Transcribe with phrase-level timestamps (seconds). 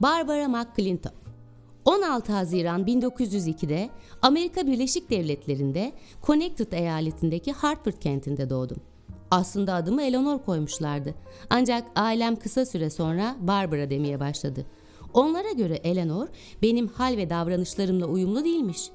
[0.00, 1.14] Barbara McClintock
[1.84, 3.90] 16 Haziran 1902'de
[4.22, 5.92] Amerika Birleşik Devletleri'nde
[6.26, 8.76] Connecticut eyaletindeki Hartford kentinde doğdum.
[9.30, 11.14] Aslında adımı Eleanor koymuşlardı.
[11.50, 14.66] Ancak ailem kısa süre sonra Barbara demeye başladı.
[15.14, 16.28] Onlara göre Eleanor
[16.62, 18.90] benim hal ve davranışlarımla uyumlu değilmiş.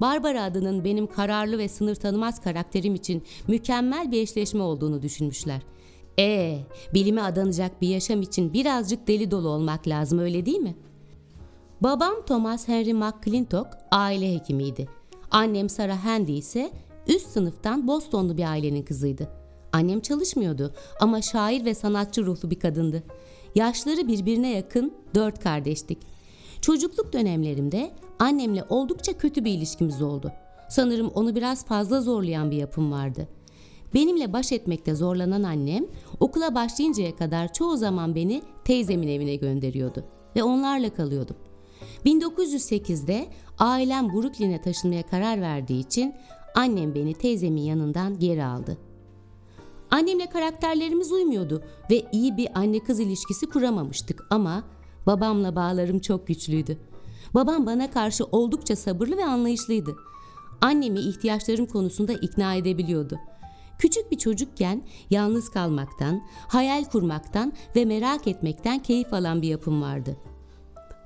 [0.00, 5.62] Barbara adının benim kararlı ve sınır tanımaz karakterim için mükemmel bir eşleşme olduğunu düşünmüşler.
[6.18, 6.58] Ee,
[6.94, 10.74] bilime adanacak bir yaşam için birazcık deli dolu olmak lazım öyle değil mi?
[11.80, 14.88] Babam Thomas Henry McClintock aile hekimiydi.
[15.30, 16.70] Annem Sarah Handy ise
[17.06, 19.28] üst sınıftan Bostonlu bir ailenin kızıydı.
[19.72, 23.02] Annem çalışmıyordu ama şair ve sanatçı ruhlu bir kadındı.
[23.54, 25.98] Yaşları birbirine yakın dört kardeştik.
[26.60, 30.32] Çocukluk dönemlerimde annemle oldukça kötü bir ilişkimiz oldu.
[30.68, 33.28] Sanırım onu biraz fazla zorlayan bir yapım vardı.
[33.94, 35.86] Benimle baş etmekte zorlanan annem
[36.20, 40.04] okula başlayıncaya kadar çoğu zaman beni teyzemin evine gönderiyordu
[40.36, 41.36] ve onlarla kalıyordum.
[42.06, 43.26] 1908'de
[43.58, 46.14] ailem Brooklyn'e taşınmaya karar verdiği için
[46.54, 48.78] annem beni teyzemin yanından geri aldı.
[49.90, 54.64] Annemle karakterlerimiz uymuyordu ve iyi bir anne kız ilişkisi kuramamıştık ama
[55.06, 56.78] babamla bağlarım çok güçlüydü.
[57.34, 59.96] Babam bana karşı oldukça sabırlı ve anlayışlıydı.
[60.60, 63.18] Annemi ihtiyaçlarım konusunda ikna edebiliyordu.
[63.82, 70.16] Küçük bir çocukken yalnız kalmaktan, hayal kurmaktan ve merak etmekten keyif alan bir yapım vardı.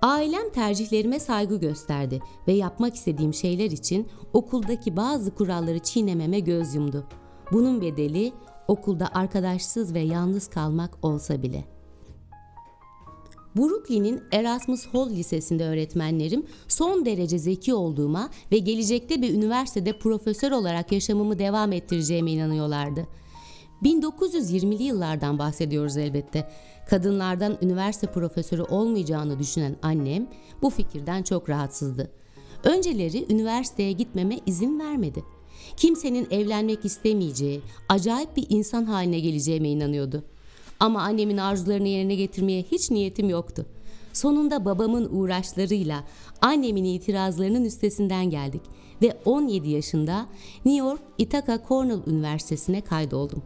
[0.02, 7.06] Ailem tercihlerime saygı gösterdi ve yapmak istediğim şeyler için okuldaki bazı kuralları çiğnememe göz yumdu.
[7.52, 8.32] Bunun bedeli
[8.68, 11.75] okulda arkadaşsız ve yalnız kalmak olsa bile.
[13.56, 20.92] Brooklyn'in Erasmus Hall Lisesi'nde öğretmenlerim son derece zeki olduğuma ve gelecekte bir üniversitede profesör olarak
[20.92, 23.06] yaşamımı devam ettireceğime inanıyorlardı.
[23.82, 26.48] 1920'li yıllardan bahsediyoruz elbette.
[26.90, 30.26] Kadınlardan üniversite profesörü olmayacağını düşünen annem
[30.62, 32.10] bu fikirden çok rahatsızdı.
[32.64, 35.24] Önceleri üniversiteye gitmeme izin vermedi.
[35.76, 40.24] Kimsenin evlenmek istemeyeceği, acayip bir insan haline geleceğime inanıyordu.
[40.80, 43.66] Ama annemin arzularını yerine getirmeye hiç niyetim yoktu.
[44.12, 46.04] Sonunda babamın uğraşlarıyla
[46.40, 48.62] annemin itirazlarının üstesinden geldik
[49.02, 50.26] ve 17 yaşında
[50.64, 53.42] New York Ithaca Cornell Üniversitesi'ne kaydoldum.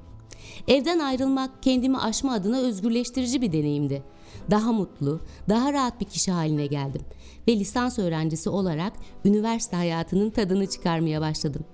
[0.69, 4.03] Evden ayrılmak kendimi aşma adına özgürleştirici bir deneyimdi.
[4.51, 7.03] Daha mutlu, daha rahat bir kişi haline geldim
[7.49, 8.93] ve lisans öğrencisi olarak
[9.25, 11.65] üniversite hayatının tadını çıkarmaya başladım.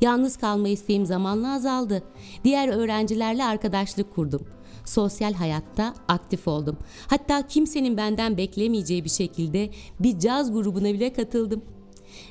[0.00, 2.02] Yalnız kalma isteğim zamanla azaldı.
[2.44, 4.46] Diğer öğrencilerle arkadaşlık kurdum.
[4.88, 6.76] Sosyal hayatta aktif oldum.
[7.06, 11.62] Hatta kimsenin benden beklemeyeceği bir şekilde bir caz grubuna bile katıldım.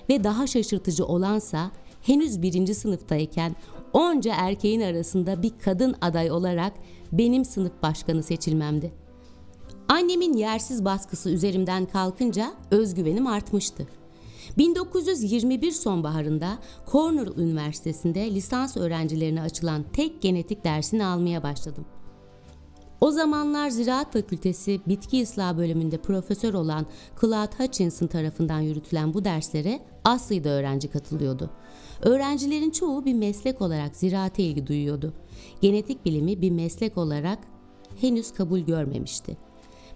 [0.10, 3.56] Ve daha şaşırtıcı olansa henüz birinci sınıftayken
[3.94, 6.74] onca erkeğin arasında bir kadın aday olarak
[7.12, 8.92] benim sınıf başkanı seçilmemdi.
[9.88, 13.88] Annemin yersiz baskısı üzerimden kalkınca özgüvenim artmıştı.
[14.58, 16.58] 1921 sonbaharında
[16.92, 21.86] Cornell Üniversitesi'nde lisans öğrencilerine açılan tek genetik dersini almaya başladım.
[23.02, 26.86] O zamanlar Ziraat Fakültesi Bitki Islah bölümünde profesör olan
[27.22, 31.50] Claude Hutchinson tarafından yürütülen bu derslere az sayıda öğrenci katılıyordu.
[32.02, 35.14] Öğrencilerin çoğu bir meslek olarak ziraate ilgi duyuyordu.
[35.62, 37.40] Genetik bilimi bir meslek olarak
[38.02, 39.38] henüz kabul görmemişti.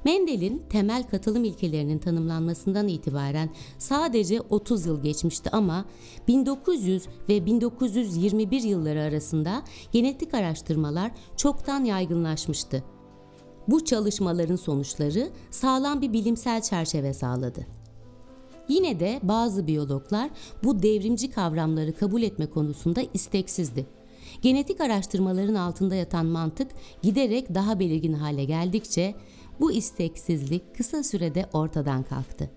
[0.05, 5.85] Mendel'in temel katılım ilkelerinin tanımlanmasından itibaren sadece 30 yıl geçmişti ama
[6.27, 12.83] 1900 ve 1921 yılları arasında genetik araştırmalar çoktan yaygınlaşmıştı.
[13.67, 17.67] Bu çalışmaların sonuçları sağlam bir bilimsel çerçeve sağladı.
[18.69, 20.29] Yine de bazı biyologlar
[20.63, 23.85] bu devrimci kavramları kabul etme konusunda isteksizdi.
[24.41, 29.15] Genetik araştırmaların altında yatan mantık giderek daha belirgin hale geldikçe
[29.61, 32.49] bu isteksizlik kısa sürede ortadan kalktı.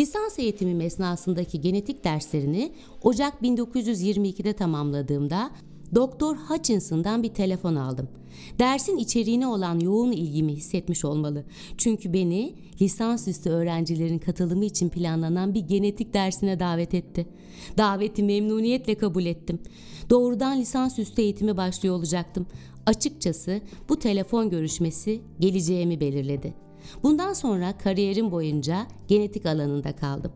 [0.00, 2.72] Lisans eğitimim esnasındaki genetik derslerini
[3.02, 5.50] Ocak 1922'de tamamladığımda
[5.94, 8.08] Doktor Hutchinson'dan bir telefon aldım.
[8.58, 11.44] Dersin içeriğine olan yoğun ilgimi hissetmiş olmalı.
[11.78, 17.26] Çünkü beni lisansüstü öğrencilerin katılımı için planlanan bir genetik dersine davet etti.
[17.78, 19.58] Daveti memnuniyetle kabul ettim.
[20.10, 22.46] Doğrudan lisansüstü eğitimi başlıyor olacaktım.
[22.86, 26.54] Açıkçası bu telefon görüşmesi geleceğimi belirledi.
[27.02, 30.32] Bundan sonra kariyerim boyunca genetik alanında kaldım.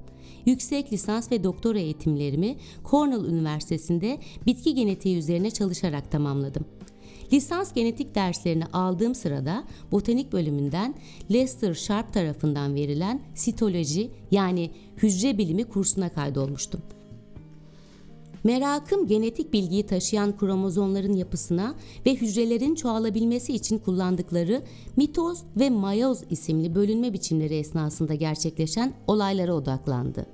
[0.46, 2.56] Yüksek lisans ve doktora eğitimlerimi
[2.90, 6.64] Cornell Üniversitesi'nde bitki genetiği üzerine çalışarak tamamladım.
[7.32, 10.94] Lisans genetik derslerini aldığım sırada botanik bölümünden
[11.32, 16.80] Lester Sharp tarafından verilen sitoloji yani hücre bilimi kursuna kaydolmuştum.
[18.44, 21.74] Merakım genetik bilgiyi taşıyan kromozomların yapısına
[22.06, 24.62] ve hücrelerin çoğalabilmesi için kullandıkları
[24.96, 30.26] mitoz ve mayoz isimli bölünme biçimleri esnasında gerçekleşen olaylara odaklandı.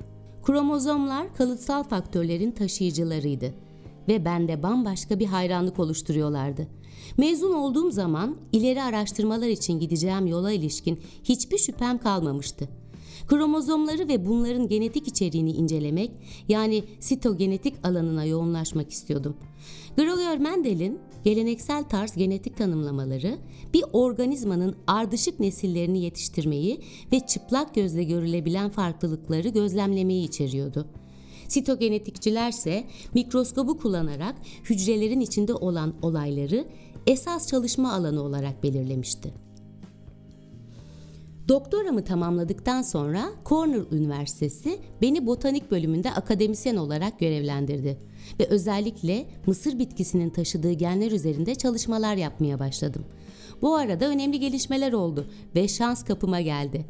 [0.43, 3.55] Kromozomlar kalıtsal faktörlerin taşıyıcılarıydı
[4.09, 6.67] ve bende bambaşka bir hayranlık oluşturuyorlardı.
[7.19, 12.69] Mezun olduğum zaman ileri araştırmalar için gideceğim yola ilişkin hiçbir şüphem kalmamıştı.
[13.27, 16.11] Kromozomları ve bunların genetik içeriğini incelemek,
[16.49, 19.37] yani sitogenetik alanına yoğunlaşmak istiyordum.
[19.97, 23.39] Grolier Mendel'in geleneksel tarz genetik tanımlamaları
[23.75, 26.81] bir organizmanın ardışık nesillerini yetiştirmeyi
[27.13, 30.87] ve çıplak gözle görülebilen farklılıkları gözlemlemeyi içeriyordu.
[31.49, 32.85] Sitogenetikçilerse
[33.15, 34.35] mikroskobu kullanarak
[34.65, 36.67] hücrelerin içinde olan olayları
[37.07, 39.46] esas çalışma alanı olarak belirlemişti.
[41.49, 47.99] Doktoramı tamamladıktan sonra Cornell Üniversitesi beni botanik bölümünde akademisyen olarak görevlendirdi
[48.41, 53.05] ve özellikle mısır bitkisinin taşıdığı genler üzerinde çalışmalar yapmaya başladım.
[53.63, 56.87] Bu arada önemli gelişmeler oldu ve şans kapıma geldi.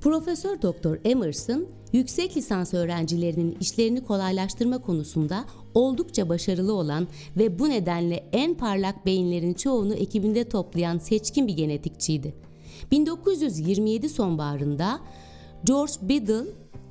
[0.00, 5.44] Profesör Doktor Emerson, yüksek lisans öğrencilerinin işlerini kolaylaştırma konusunda
[5.74, 12.45] oldukça başarılı olan ve bu nedenle en parlak beyinlerin çoğunu ekibinde toplayan seçkin bir genetikçiydi.
[12.90, 15.00] 1927 sonbaharında
[15.64, 16.44] George Biddle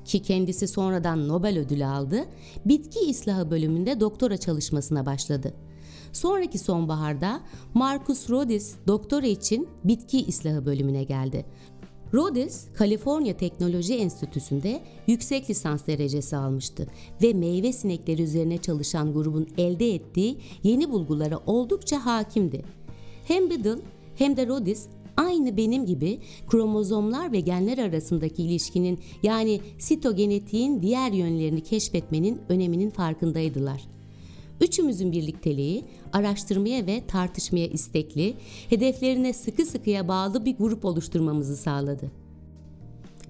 [0.06, 2.26] ki kendisi sonradan Nobel ödülü aldı,
[2.66, 5.54] bitki islahı bölümünde doktora çalışmasına başladı.
[6.14, 7.42] Sonraki sonbaharda
[7.74, 11.46] Marcus Rhodes doktora için bitki islahı bölümüne geldi.
[12.14, 16.88] Rhodes, Kaliforniya Teknoloji Enstitüsü'nde yüksek lisans derecesi almıştı
[17.22, 22.62] ve meyve sinekleri üzerine çalışan grubun elde ettiği yeni bulgulara oldukça hakimdi.
[23.28, 23.78] Hem Biddle
[24.16, 24.88] hem de Rhodes
[25.18, 33.82] aynı benim gibi kromozomlar ve genler arasındaki ilişkinin yani sitogenetiğin diğer yönlerini keşfetmenin öneminin farkındaydılar.
[34.62, 35.84] Üçümüzün birlikteliği
[36.14, 38.34] araştırmaya ve tartışmaya istekli,
[38.70, 42.12] hedeflerine sıkı sıkıya bağlı bir grup oluşturmamızı sağladı.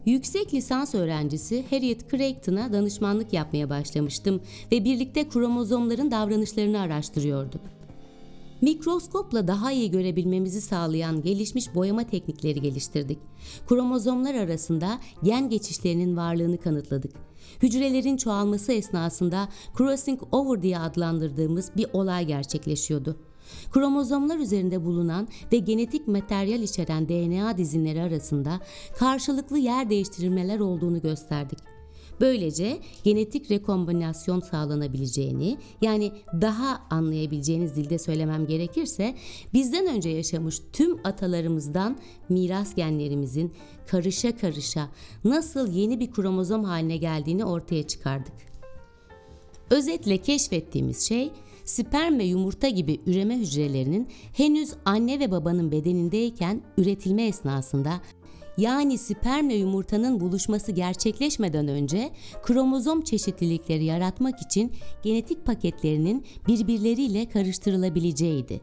[0.06, 4.42] Yüksek lisans öğrencisi Harriet Creighton'a danışmanlık yapmaya başlamıştım
[4.72, 7.75] ve birlikte kromozomların davranışlarını araştırıyorduk.
[8.62, 13.20] Mikroskopla daha iyi görebilmemizi sağlayan gelişmiş boyama teknikleri geliştirdik.
[13.68, 17.12] Kromozomlar arasında gen geçişlerinin varlığını kanıtladık.
[17.64, 23.16] Hücrelerin çoğalması esnasında crossing over diye adlandırdığımız bir olay gerçekleşiyordu.
[23.72, 28.60] Kromozomlar üzerinde bulunan ve genetik materyal içeren DNA dizinleri arasında
[29.00, 31.75] karşılıklı yer değiştirmeler olduğunu gösterdik.
[32.22, 39.16] Böylece genetik rekombinasyon sağlanabileceğini yani daha anlayabileceğiniz dilde söylemem gerekirse
[39.54, 41.98] bizden önce yaşamış tüm atalarımızdan
[42.30, 43.54] miras genlerimizin
[43.88, 44.90] karışa karışa
[45.24, 48.34] nasıl yeni bir kromozom haline geldiğini ortaya çıkardık.
[49.70, 51.32] Özetle keşfettiğimiz şey
[51.64, 58.02] sperm ve yumurta gibi üreme hücrelerinin henüz anne ve babanın bedenindeyken üretilme esnasında
[58.58, 62.12] yani spermle yumurtanın buluşması gerçekleşmeden önce
[62.44, 64.72] kromozom çeşitlilikleri yaratmak için
[65.04, 68.62] genetik paketlerinin birbirleriyle karıştırılabileceğiydi.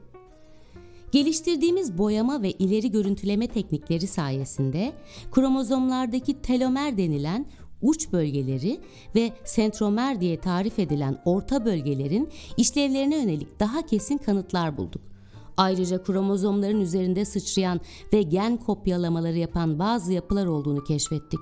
[1.12, 4.92] Geliştirdiğimiz boyama ve ileri görüntüleme teknikleri sayesinde
[5.30, 7.46] kromozomlardaki telomer denilen
[7.82, 8.80] uç bölgeleri
[9.14, 15.11] ve sentromer diye tarif edilen orta bölgelerin işlevlerine yönelik daha kesin kanıtlar bulduk.
[15.56, 17.80] Ayrıca kromozomların üzerinde sıçrayan
[18.12, 21.40] ve gen kopyalamaları yapan bazı yapılar olduğunu keşfettik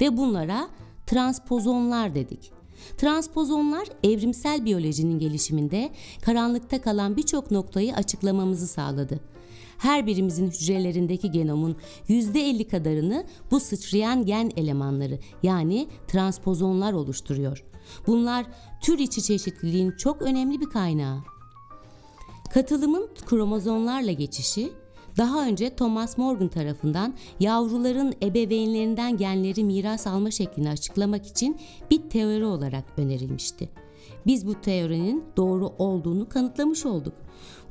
[0.00, 0.68] ve bunlara
[1.06, 2.52] transpozonlar dedik.
[2.96, 5.90] Transpozonlar evrimsel biyolojinin gelişiminde
[6.22, 9.20] karanlıkta kalan birçok noktayı açıklamamızı sağladı.
[9.78, 11.76] Her birimizin hücrelerindeki genomun
[12.08, 17.64] %50 kadarını bu sıçrayan gen elemanları yani transpozonlar oluşturuyor.
[18.06, 18.46] Bunlar
[18.82, 21.20] tür içi çeşitliliğin çok önemli bir kaynağı.
[22.50, 24.72] Katılımın kromozomlarla geçişi
[25.16, 32.44] daha önce Thomas Morgan tarafından yavruların ebeveynlerinden genleri miras alma şeklini açıklamak için bir teori
[32.44, 33.68] olarak önerilmişti.
[34.26, 37.14] Biz bu teorinin doğru olduğunu kanıtlamış olduk.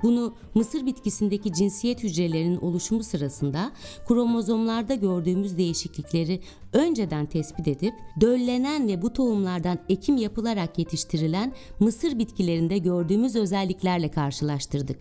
[0.04, 3.72] Bunu Mısır bitkisindeki cinsiyet hücrelerinin oluşumu sırasında
[4.08, 6.42] kromozomlarda gördüğümüz değişiklikleri
[6.74, 15.00] önceden tespit edip döllenen ve bu tohumlardan ekim yapılarak yetiştirilen mısır bitkilerinde gördüğümüz özelliklerle karşılaştırdık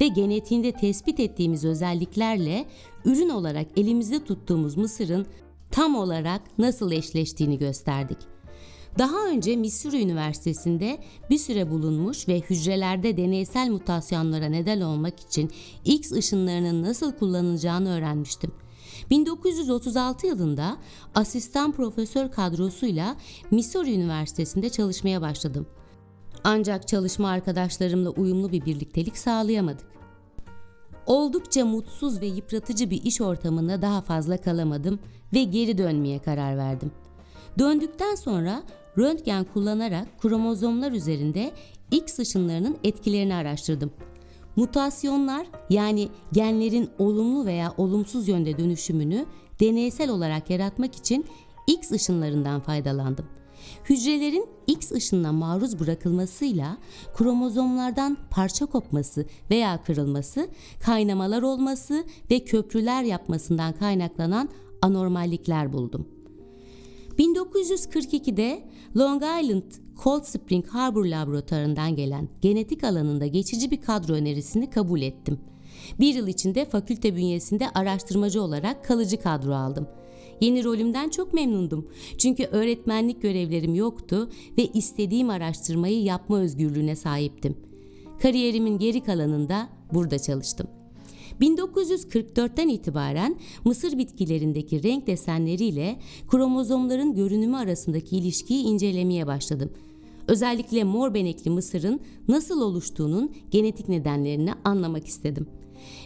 [0.00, 2.66] ve genetiğinde tespit ettiğimiz özelliklerle
[3.04, 5.26] ürün olarak elimizde tuttuğumuz mısırın
[5.70, 8.35] tam olarak nasıl eşleştiğini gösterdik.
[8.98, 10.98] Daha önce Missouri Üniversitesi'nde
[11.30, 15.50] bir süre bulunmuş ve hücrelerde deneysel mutasyonlara neden olmak için
[15.84, 18.52] X ışınlarının nasıl kullanılacağını öğrenmiştim.
[19.10, 20.76] 1936 yılında
[21.14, 23.16] asistan profesör kadrosuyla
[23.50, 25.66] Missouri Üniversitesi'nde çalışmaya başladım.
[26.44, 29.86] Ancak çalışma arkadaşlarımla uyumlu bir birliktelik sağlayamadık.
[31.06, 34.98] Oldukça mutsuz ve yıpratıcı bir iş ortamında daha fazla kalamadım
[35.34, 36.90] ve geri dönmeye karar verdim.
[37.58, 38.62] Döndükten sonra
[38.98, 41.52] röntgen kullanarak kromozomlar üzerinde
[41.90, 43.90] X ışınlarının etkilerini araştırdım.
[44.56, 49.26] Mutasyonlar yani genlerin olumlu veya olumsuz yönde dönüşümünü
[49.60, 51.26] deneysel olarak yaratmak için
[51.66, 53.26] X ışınlarından faydalandım.
[53.84, 56.78] Hücrelerin X ışınına maruz bırakılmasıyla
[57.14, 60.48] kromozomlardan parça kopması veya kırılması,
[60.80, 64.48] kaynamalar olması ve köprüler yapmasından kaynaklanan
[64.82, 66.15] anormallikler buldum.
[67.18, 68.62] 1942'de
[68.96, 69.62] Long Island
[70.04, 75.38] Cold Spring Harbor laboratuvarından gelen genetik alanında geçici bir kadro önerisini kabul ettim.
[76.00, 79.88] Bir yıl içinde fakülte bünyesinde araştırmacı olarak kalıcı kadro aldım.
[80.40, 81.88] Yeni rolümden çok memnundum.
[82.18, 87.56] Çünkü öğretmenlik görevlerim yoktu ve istediğim araştırmayı yapma özgürlüğüne sahiptim.
[88.22, 90.66] Kariyerimin geri kalanında burada çalıştım.
[91.40, 95.96] 1944'ten itibaren Mısır bitkilerindeki renk desenleriyle
[96.28, 99.70] kromozomların görünümü arasındaki ilişkiyi incelemeye başladım.
[100.28, 105.46] Özellikle mor benekli mısırın nasıl oluştuğunun genetik nedenlerini anlamak istedim.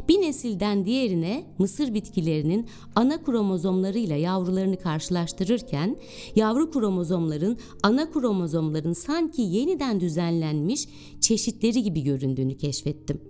[0.09, 5.97] Bir nesilden diğerine mısır bitkilerinin ana kromozomlarıyla yavrularını karşılaştırırken
[6.37, 10.89] yavru kromozomların ana kromozomların sanki yeniden düzenlenmiş
[11.21, 13.21] çeşitleri gibi göründüğünü keşfettim.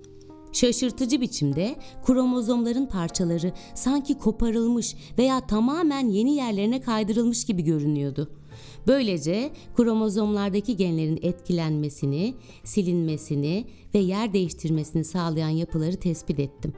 [0.52, 1.76] Şaşırtıcı biçimde
[2.06, 8.30] kromozomların parçaları sanki koparılmış veya tamamen yeni yerlerine kaydırılmış gibi görünüyordu.
[8.86, 13.64] Böylece kromozomlardaki genlerin etkilenmesini, silinmesini
[13.94, 16.72] ve yer değiştirmesini sağlayan yapıları tespit ettim.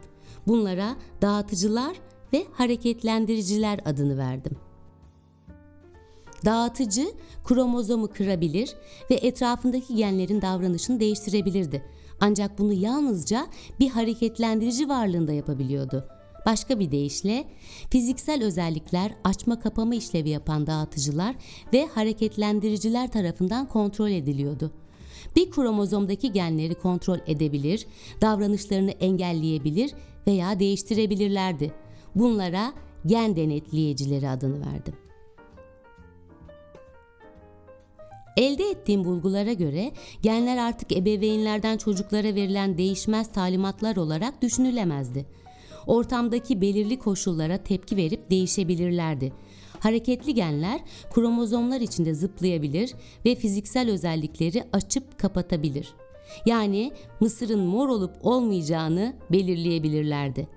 [0.47, 1.97] Bunlara dağıtıcılar
[2.33, 4.57] ve hareketlendiriciler adını verdim.
[6.45, 7.07] Dağıtıcı
[7.45, 8.75] kromozomu kırabilir
[9.11, 11.83] ve etrafındaki genlerin davranışını değiştirebilirdi.
[12.25, 13.47] Ancak bunu yalnızca
[13.81, 16.05] bir hareketlendirici varlığında yapabiliyordu.
[16.47, 17.45] Başka bir deyişle
[17.91, 21.37] fiziksel özellikler açma kapama işlevi yapan dağıtıcılar
[21.73, 24.73] ve hareketlendiriciler tarafından kontrol ediliyordu.
[25.37, 27.87] Bir kromozomdaki genleri kontrol edebilir,
[28.21, 29.95] davranışlarını engelleyebilir
[30.26, 31.73] veya değiştirebilirlerdi.
[32.14, 32.73] Bunlara
[33.07, 34.95] gen denetleyicileri adını verdim.
[38.37, 45.27] Elde ettiğim bulgulara göre genler artık ebeveynlerden çocuklara verilen değişmez talimatlar olarak düşünülemezdi.
[45.87, 49.33] Ortamdaki belirli koşullara tepki verip değişebilirlerdi.
[49.81, 50.81] Hareketli genler
[51.15, 55.95] kromozomlar içinde zıplayabilir ve fiziksel özellikleri açıp kapatabilir.
[56.47, 60.49] Yani mısırın mor olup olmayacağını belirleyebilirlerdi.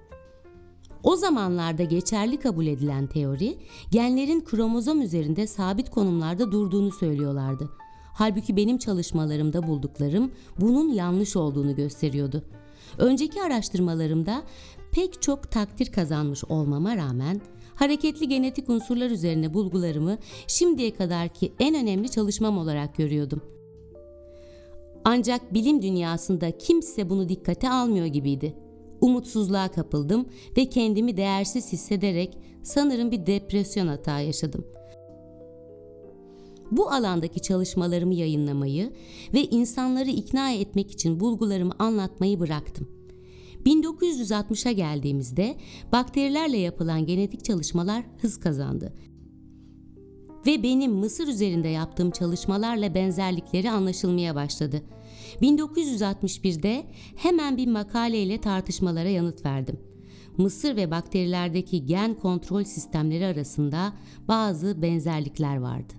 [1.06, 3.58] O zamanlarda geçerli kabul edilen teori,
[3.92, 7.70] genlerin kromozom üzerinde sabit konumlarda durduğunu söylüyorlardı.
[8.14, 12.44] Halbuki benim çalışmalarımda bulduklarım bunun yanlış olduğunu gösteriyordu.
[12.98, 14.44] Önceki araştırmalarımda
[14.92, 17.42] pek çok takdir kazanmış olmama rağmen
[17.76, 23.42] hareketli genetik unsurlar üzerine bulgularımı şimdiye kadarki en önemli çalışmam olarak görüyordum.
[25.04, 28.65] Ancak bilim dünyasında kimse bunu dikkate almıyor gibiydi.
[29.02, 30.26] Umutsuzluğa kapıldım
[30.58, 34.66] ve kendimi değersiz hissederek sanırım bir depresyon hata yaşadım.
[36.72, 38.94] Bu alandaki çalışmalarımı yayınlamayı
[39.34, 42.88] ve insanları ikna etmek için bulgularımı anlatmayı bıraktım.
[43.66, 45.56] 1960'a geldiğimizde
[45.92, 48.94] bakterilerle yapılan genetik çalışmalar hız kazandı.
[50.48, 54.82] Ve benim Mısır üzerinde yaptığım çalışmalarla benzerlikleri anlaşılmaya başladı.
[55.42, 59.80] 1961'de hemen bir makaleyle tartışmalara yanıt verdim.
[60.38, 63.94] Mısır ve bakterilerdeki gen kontrol sistemleri arasında
[64.28, 65.94] bazı benzerlikler vardı.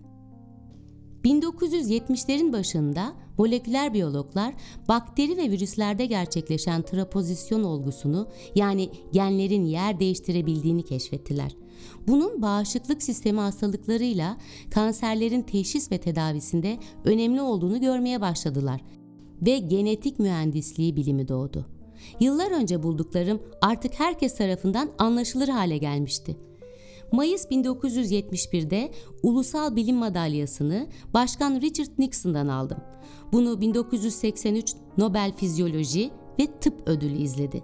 [1.25, 4.55] 1970'lerin başında moleküler biyologlar
[4.89, 11.57] bakteri ve virüslerde gerçekleşen trapozisyon olgusunu yani genlerin yer değiştirebildiğini keşfettiler.
[12.09, 14.37] Bunun bağışıklık sistemi hastalıklarıyla
[14.71, 18.81] kanserlerin teşhis ve tedavisinde önemli olduğunu görmeye başladılar
[19.43, 21.67] ve genetik mühendisliği bilimi doğdu.
[22.21, 26.37] Yıllar önce bulduklarım artık herkes tarafından anlaşılır hale gelmişti.
[27.13, 28.91] Mayıs 1971'de
[29.23, 32.79] Ulusal Bilim Madalyası'nı Başkan Richard Nixon'dan aldım.
[33.33, 37.63] Bunu 1983 Nobel Fizyoloji ve Tıp Ödülü izledi.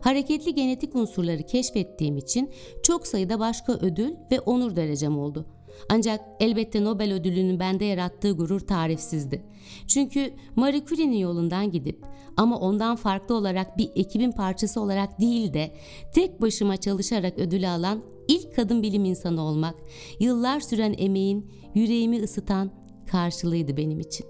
[0.00, 2.50] Hareketli genetik unsurları keşfettiğim için
[2.82, 5.46] çok sayıda başka ödül ve onur derecem oldu.
[5.90, 9.44] Ancak elbette Nobel ödülünün bende yarattığı gurur tarifsizdi.
[9.86, 12.04] Çünkü Marie Curie'nin yolundan gidip
[12.36, 15.74] ama ondan farklı olarak bir ekibin parçası olarak değil de
[16.14, 19.74] tek başıma çalışarak ödülü alan ilk kadın bilim insanı olmak,
[20.20, 22.70] yıllar süren emeğin yüreğimi ısıtan
[23.06, 24.26] karşılığıydı benim için.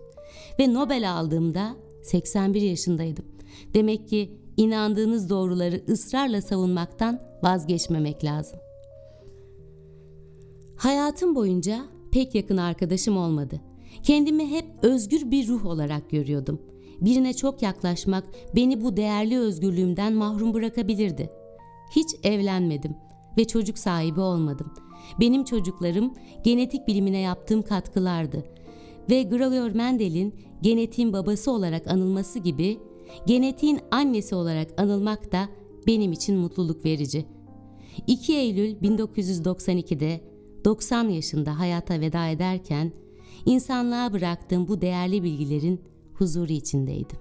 [0.58, 3.24] Ve Nobel aldığımda 81 yaşındaydım.
[3.74, 8.58] Demek ki inandığınız doğruları ısrarla savunmaktan vazgeçmemek lazım.
[10.84, 13.60] Hayatım boyunca pek yakın arkadaşım olmadı.
[14.02, 16.62] Kendimi hep özgür bir ruh olarak görüyordum.
[17.00, 18.24] Birine çok yaklaşmak
[18.56, 21.30] beni bu değerli özgürlüğümden mahrum bırakabilirdi.
[21.96, 22.96] Hiç evlenmedim
[23.38, 24.72] ve çocuk sahibi olmadım.
[25.20, 26.14] Benim çocuklarım
[26.44, 28.44] genetik bilimine yaptığım katkılardı.
[29.10, 32.78] Ve Gregor Mendel'in genetiğin babası olarak anılması gibi
[33.26, 35.48] genetiğin annesi olarak anılmak da
[35.86, 37.26] benim için mutluluk verici.
[38.06, 40.33] 2 Eylül 1992'de
[40.64, 42.92] 90 yaşında hayata veda ederken
[43.46, 45.80] insanlığa bıraktığım bu değerli bilgilerin
[46.14, 47.18] huzuru içindeydim.